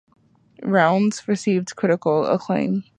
[0.63, 2.83] "Rounds" received critical acclaim.